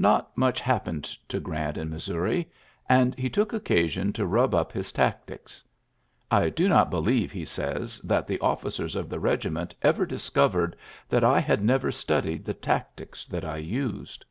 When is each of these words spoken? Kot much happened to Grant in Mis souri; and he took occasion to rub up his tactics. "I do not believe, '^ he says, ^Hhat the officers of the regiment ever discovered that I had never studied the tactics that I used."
Kot 0.00 0.30
much 0.34 0.60
happened 0.62 1.04
to 1.28 1.38
Grant 1.40 1.76
in 1.76 1.90
Mis 1.90 2.08
souri; 2.08 2.46
and 2.88 3.14
he 3.16 3.28
took 3.28 3.52
occasion 3.52 4.14
to 4.14 4.24
rub 4.24 4.54
up 4.54 4.72
his 4.72 4.92
tactics. 4.92 5.62
"I 6.30 6.48
do 6.48 6.70
not 6.70 6.88
believe, 6.88 7.28
'^ 7.30 7.32
he 7.34 7.44
says, 7.44 8.00
^Hhat 8.02 8.26
the 8.26 8.40
officers 8.40 8.96
of 8.96 9.10
the 9.10 9.20
regiment 9.20 9.74
ever 9.82 10.06
discovered 10.06 10.74
that 11.10 11.22
I 11.22 11.38
had 11.40 11.62
never 11.62 11.92
studied 11.92 12.46
the 12.46 12.54
tactics 12.54 13.26
that 13.26 13.44
I 13.44 13.58
used." 13.58 14.24